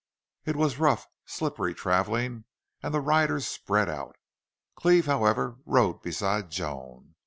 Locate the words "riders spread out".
3.01-4.15